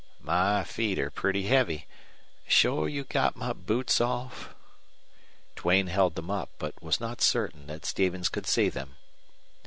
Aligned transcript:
"My 0.23 0.63
feet 0.63 0.97
are 0.97 1.11
pretty 1.11 1.43
heavy. 1.43 1.85
Shore 2.47 2.89
you 2.89 3.03
got 3.03 3.35
my 3.35 3.53
boots 3.53 4.01
off?" 4.01 4.55
Duane 5.55 5.85
held 5.89 6.15
them 6.15 6.31
up, 6.31 6.49
but 6.57 6.81
was 6.81 6.99
not 6.99 7.21
certain 7.21 7.67
that 7.67 7.85
Stevens 7.85 8.27
could 8.27 8.47
see 8.47 8.67
them. 8.69 8.95